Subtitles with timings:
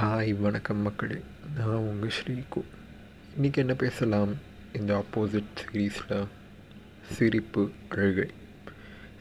[0.00, 1.20] Hi வணக்கம் மக்களே.
[1.56, 2.62] நான் உங்கள் ஸ்ரீகு.
[3.38, 4.34] இன்றைக்கி என்ன பேசலாம்?
[4.72, 6.26] இந்த ஆப்போசிட் சீரீஸில்
[7.12, 8.30] சிரிப்பு அழுகை.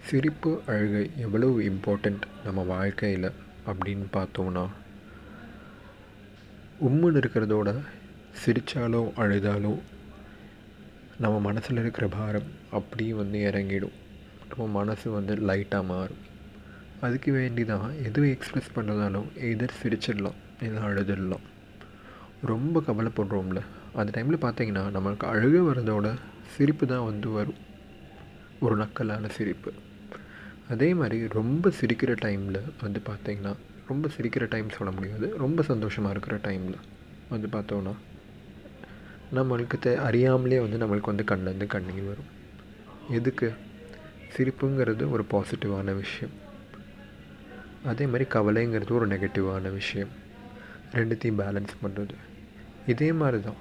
[0.06, 3.32] சிரிப்பு அழுகை எவ்வளவு இம்பார்ட்டண்ட் நம்ம வாழ்க்கையில்
[3.68, 4.70] அப்படின்னு பார்த்தோன்னா
[6.88, 7.82] உம்முன்னு இருக்கிறதோட
[8.46, 9.80] சிரித்தாலோ அழுதாலோ
[11.20, 13.94] நம்ம மனசில் இருக்கிற பாரம் அப்படியே வந்து இறங்கிடும்.
[14.50, 16.28] நம்ம மனசு வந்து லைட்டாக மாறும்.
[17.02, 21.46] அதுக்கு வேண்டி தான் எதுவும் எக்ஸ்ப்ரெஸ் பண்ணுறதாலும் எதர் சிரிச்சிடலாம் இல்லை அழுதுடலாம்.
[22.42, 23.62] ரொம்ப கவலைப்படுறோம்ல.
[23.94, 26.16] அந்த டைமில் பார்த்தீங்கன்னா நம்மளுக்கு அழுக வரதோட
[26.56, 27.56] சிரிப்பு தான் வந்து வரும்.
[28.60, 29.72] ஒரு நக்கலான சிரிப்பு.
[30.70, 33.56] அதே மாதிரி ரொம்ப சிரிக்கிற டைமில் வந்து பார்த்திங்கன்னா
[33.88, 35.34] ரொம்ப சிரிக்கிற டைம் சொல்ல முடியாது.
[35.38, 36.76] ரொம்ப சந்தோஷமாக இருக்கிற டைமில்
[37.30, 37.94] வந்து பார்த்தோன்னா
[39.36, 42.30] நம்மளுக்கு தே அறியாமலே வந்து நம்மளுக்கு வந்து கண்லேருந்து கண்ணீர் வரும்.
[43.10, 43.54] எதுக்கு?
[44.38, 46.48] சிரிப்புங்கிறது ஒரு பாசிட்டிவான விஷயம்.
[47.90, 50.12] அதே மாதிரி கவலைங்கிறது ஒரு நெகட்டிவான விஷயம்.
[50.98, 52.16] ரெண்டுத்தையும் பேலன்ஸ் பண்ணுறது
[52.94, 53.60] இதே மாதிரி தான்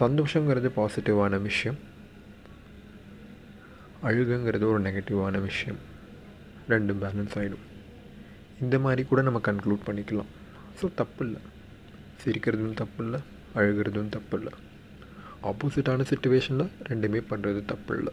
[0.00, 1.78] சந்தோஷங்கிறது பாசிட்டிவான விஷயம்.
[4.08, 5.80] அழுகுங்கிறது ஒரு நெகட்டிவான விஷயம்.
[6.68, 7.66] ரெண்டும் பேலன்ஸ் ஆகிடும்
[8.60, 10.30] இந்த மாதிரி கூட நம்ம கன்க்ளூட் பண்ணிக்கலாம்.
[10.80, 11.40] ஸோ தப்பு இல்லை
[12.24, 13.20] சிரிக்கிறதும் தப்பு இல்லை
[13.54, 14.52] அழுகிறதும் தப்பு இல்லை
[15.50, 18.12] ஆப்போசிட்டான சுச்சுவேஷனில் ரெண்டுமே பண்ணுறது தப்பு இல்லை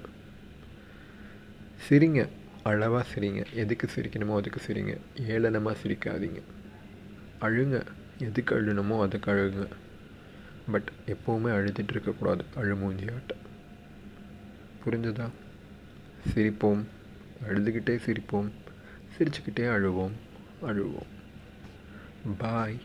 [1.87, 2.21] சரிங்க.
[2.63, 3.45] அளவாக சிரிங்க.
[3.53, 4.97] எதுக்கு சிரிக்கணுமோ அதுக்கு சிரிங்க.
[5.15, 6.41] ஏளனமாக சிரிக்காதீங்க.
[7.41, 7.85] அழுங்க.
[8.19, 9.67] எதுக்கு அழுணுமோ அதுக்கு அழுகுங்க.
[10.71, 13.47] பட் எப்போவுமே அழுதுட்டு இருக்கக்கூடாது அழுமூஞ்சி ஆட்டம்
[14.85, 15.29] புரிஞ்சுதா?
[16.33, 16.83] சிரிப்போம்.
[17.47, 18.49] அழுதுகிட்டே சிரிப்போம்.
[19.17, 20.11] சிரிச்சுக்கிட்டே அழுவோம்.
[20.61, 21.07] அழுவோம்.
[22.37, 22.77] பாய்